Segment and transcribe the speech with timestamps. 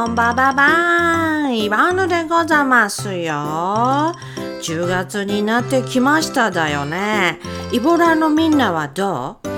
[0.00, 3.34] こんばばばん、岩野でござますよ。
[3.34, 7.38] 10月になってきましただよね。
[7.70, 9.48] イボラのみんなはどう？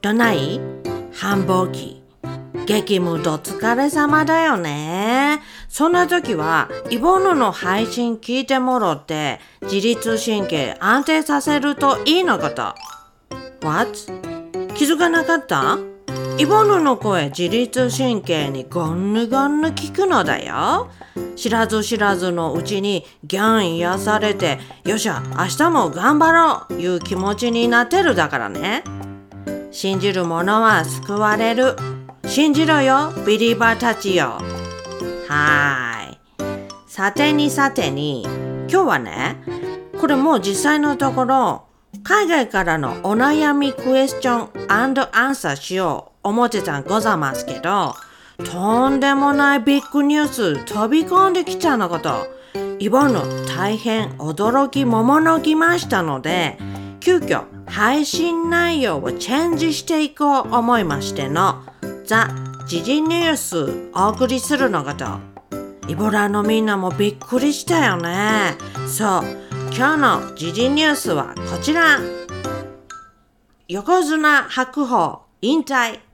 [0.00, 0.60] どない？
[1.12, 2.02] 繁忙期。
[2.66, 5.40] 激務と疲れ様だよね。
[5.68, 12.74] そんな時は、イボヌの配信聞いてもろって、自律神経安定させるといいのこと。
[13.64, 13.92] What?
[14.74, 15.78] 気づかなかった？
[16.38, 20.90] イボヌの声自律神経にゴンヌゴンヌ聞くのだよ。
[21.36, 28.82] 知らず知らずのうちにギャン癒されて、よっしゃ、明日も頑張ろういう気持ちになってるだからね。
[29.70, 31.76] 信じる者は救われる。
[32.26, 34.38] 信じろよ、ビリバーたちよ。
[35.28, 36.18] はーい。
[36.86, 38.22] さてにさてに、
[38.70, 39.36] 今日はね、
[40.00, 41.62] これもう実際のところ、
[42.04, 47.94] 海外からのお悩みクエスチョンアンサーしよう思ってたんございますけど、
[48.44, 52.26] とんでもないビッグニュース飛び込んできちゃうのこと、
[52.78, 56.58] イボの大変驚きもものきましたので、
[57.00, 61.62] 急遽配信内容をチェンジしていこう思いましての、
[62.04, 62.28] ザ・
[62.66, 65.06] 時事ニュースお送りするのこと。
[65.88, 68.56] イボラのみんなもびっくりしたよね。
[68.86, 69.22] そう、
[69.74, 71.98] 今日の時事ニュースはこちら。
[73.68, 76.11] 横綱白鵬引退。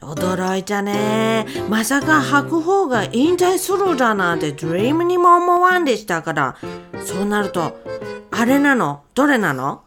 [0.00, 1.46] 驚いたね。
[1.68, 6.56] まさか白鵬が引退するだなんてドリームにも思わんでしたから、
[7.04, 7.78] そうなると、
[8.30, 9.02] あれなの？
[9.14, 9.82] どれなの？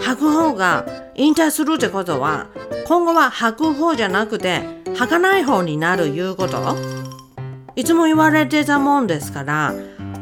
[0.00, 0.86] 白鵬が
[1.16, 2.46] 引退するってことは、
[2.86, 4.62] 今後は白鵬じゃなくて、
[4.96, 6.76] 儚い方になるいうこと？
[7.74, 9.74] いつも言われてたもんですから、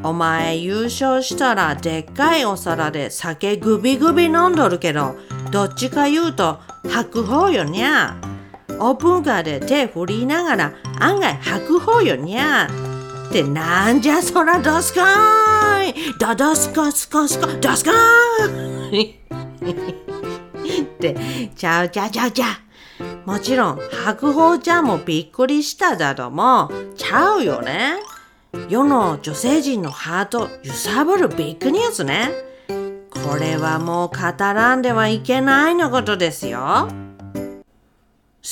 [0.03, 5.17] お前優勝したらでっかいお皿で酒グビグビ飲んどるけど、
[5.51, 8.17] どっちか言うと白鵬よにゃ。
[8.79, 12.69] オープンカーで手振りながら案外白鵬よにゃ。
[13.29, 19.17] ってなんじゃそらどすかーいどどすこすこすこどすかーい
[20.81, 21.17] って
[21.55, 23.29] ちゃうちゃうちゃうちゃう。
[23.29, 27.97] もちろん白鵬ちゃんもびっくりしただろもちゃうよね。
[28.69, 32.31] 世の女性陣のハート揺さぶるビッグニュースね。
[33.11, 36.89] これはもう語らんではいけないのことですよ。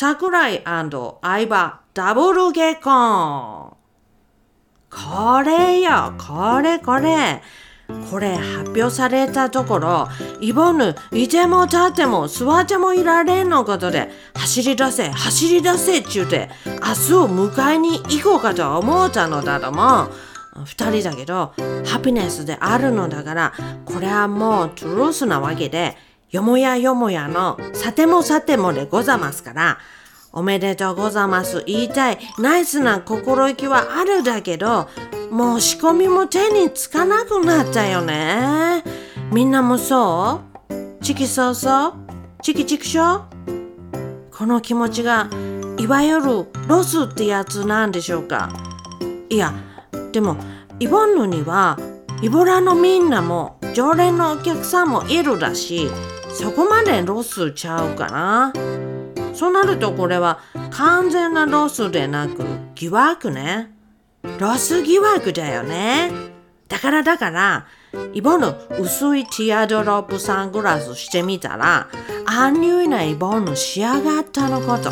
[0.07, 0.91] 桜井相
[1.47, 3.75] 葉ダブル結婚。
[4.91, 7.41] これよ、これこれ。
[8.11, 10.09] これ発表されたところ、
[10.43, 20.11] イボヌ、いても立っても座ってもいられんのことで、走り出せ、走り出せっちゅうて、明日を迎えに行こうかと思ったのだとも、
[20.67, 21.55] 二人だけど、
[21.87, 23.53] ハピネスであるのだから、
[23.87, 25.97] これはもうトゥルースなわけで、
[26.35, 29.79] よもやよもやの、さてもさてもでござますから、
[30.33, 31.63] おめでとうござます。
[31.65, 34.89] 言いたいナイスな心意気はあるだけど、
[35.31, 38.83] もう仕込みも手につかなくなったよね。
[39.31, 40.41] みんなもそ
[40.71, 41.05] う？
[41.05, 41.93] チキソウソウ
[42.43, 43.23] チキチクショ
[44.37, 45.31] この気持ちが、
[45.79, 48.49] いわゆるロスってやつなんでしょうか？
[49.31, 49.55] いや、
[50.11, 50.37] でも、
[50.81, 51.79] イボンヌには、
[52.23, 55.91] イボラのみんなも常連のお客さんもいるらし。
[56.35, 58.53] そこまでロスちゃうかな。
[59.35, 62.45] そうなるとこれは完全なロスでなく
[62.75, 63.71] 疑惑ね。
[64.41, 66.11] ロス疑惑だよね。
[66.69, 67.67] だからだから、
[68.15, 71.89] イボの薄いティアドロップサングラスしてみたら、
[72.27, 74.91] アンニュイなイボの仕上がったのこと。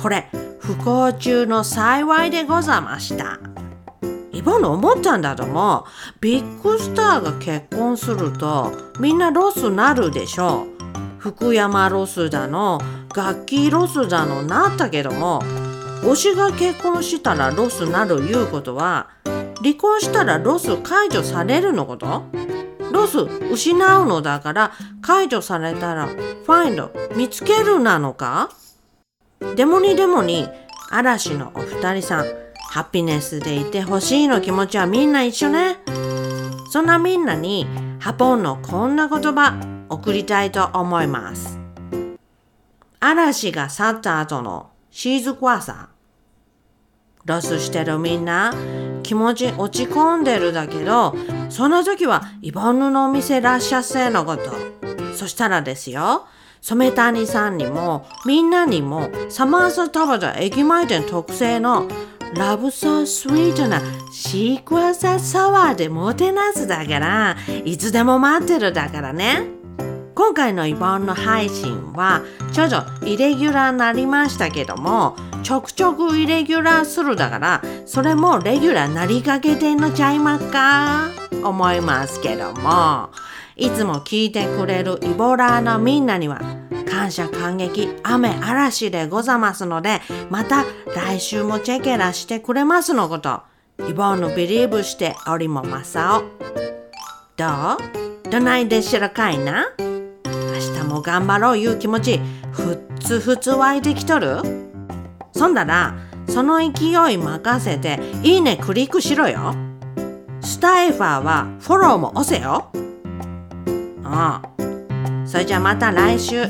[0.00, 3.57] これ、不幸中の幸いでございました。
[4.38, 5.84] イボの思ったんだとも、
[6.20, 10.66] ビッグスターが結婚すると、みんなロスなるでしょ。
[10.74, 10.78] う。
[11.18, 12.80] 福山ロスだの
[13.14, 15.42] ガッキーロスだのなったけども
[16.02, 19.08] 推しが結婚したらロスなるいうことは
[19.56, 22.22] 離婚したらロス解除されるのこと？
[22.92, 23.18] ロス
[23.52, 28.50] 失うのだから解除されたら find 見つけるなのか？
[29.56, 30.48] でもにでもに
[30.88, 32.26] 嵐のお二人さん
[32.68, 35.78] happiness でいてほしいの気持ちはみんな一緒ね
[36.70, 37.66] そんなみんなに
[37.98, 41.58] ハポンのこんな言葉送りたいと思います。
[43.00, 45.88] 嵐が去った後の静かさ。
[47.24, 48.54] ロスしてるみんな
[49.02, 51.14] 気持ち落ち込んでるだけど、
[51.48, 54.52] その時はイボンヌのお店らっしゃせのこと。
[55.14, 56.26] そしたらですよ、
[56.60, 61.88] 染谷さんにもみんなにもサマーサタバザ駅前店特製の
[62.34, 63.82] ラブソースイートな
[64.12, 67.36] シークワーサーサワーでもてなすだから。
[67.64, 69.46] いつでも待ってるだからね。
[70.14, 72.22] 今回のイボンの配信は
[72.52, 75.14] ちょっとイレギュラーになりましたけども
[75.44, 81.10] ちょくちょくイレギュラーするだからそれもレギュラーなりかけてんのちゃいまっか？
[81.44, 83.10] 思いますけども。
[83.54, 86.40] いつも聞いてくれるイボラーのみんなには
[86.88, 90.00] 感謝感激雨嵐でござますので
[90.30, 90.64] また
[90.94, 93.42] 来週もチェケラしてくれますのこと。
[93.88, 96.22] イボンのビリーブしておりもまさお
[97.36, 97.46] ど
[98.26, 98.30] う？
[98.30, 99.66] どないでしらかいな？
[99.78, 102.20] 明日も頑張ろういう気持ち
[102.50, 104.42] ふっつふつ湧いてきとる？
[105.32, 105.94] そんなら
[106.28, 109.54] その勢い任せていいねクリックしろよ。
[110.40, 112.70] スタイファーはフォローも押せよ。
[114.02, 114.48] ああ。
[115.24, 116.46] それじゃまた来週。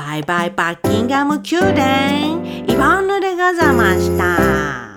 [0.00, 4.89] バイバイバッキンガム宮殿イボンヌでござました。